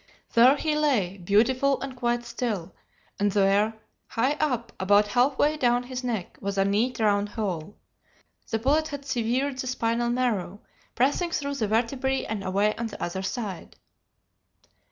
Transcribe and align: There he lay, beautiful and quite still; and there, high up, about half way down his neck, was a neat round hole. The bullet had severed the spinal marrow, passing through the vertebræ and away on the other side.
There 0.33 0.55
he 0.55 0.75
lay, 0.75 1.19
beautiful 1.19 1.79
and 1.79 1.95
quite 1.95 2.25
still; 2.25 2.73
and 3.19 3.31
there, 3.31 3.75
high 4.07 4.31
up, 4.39 4.73
about 4.79 5.09
half 5.09 5.37
way 5.37 5.57
down 5.57 5.83
his 5.83 6.03
neck, 6.03 6.39
was 6.41 6.57
a 6.57 6.65
neat 6.65 6.99
round 6.99 7.29
hole. 7.29 7.75
The 8.49 8.57
bullet 8.57 8.87
had 8.87 9.05
severed 9.05 9.59
the 9.59 9.67
spinal 9.67 10.09
marrow, 10.09 10.59
passing 10.95 11.29
through 11.29 11.53
the 11.53 11.67
vertebræ 11.67 12.25
and 12.27 12.43
away 12.43 12.75
on 12.77 12.87
the 12.87 12.99
other 13.03 13.21
side. 13.21 13.75